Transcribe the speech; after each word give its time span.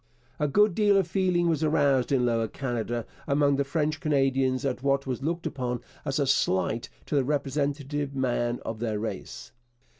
A 0.39 0.47
good 0.47 0.73
deal 0.73 0.97
of 0.97 1.07
feeling 1.07 1.47
was 1.47 1.63
aroused 1.63 2.11
in 2.11 2.25
Lower 2.25 2.47
Canada 2.47 3.05
among 3.27 3.57
the 3.57 3.63
French 3.63 3.99
Canadians 3.99 4.65
at 4.65 4.81
what 4.81 5.05
was 5.05 5.21
looked 5.21 5.45
upon 5.45 5.79
as 6.05 6.17
a 6.17 6.25
slight 6.25 6.89
to 7.05 7.13
the 7.13 7.23
representative 7.23 8.15
man 8.15 8.59
of 8.65 8.79
their 8.79 8.97
race. 8.97 9.51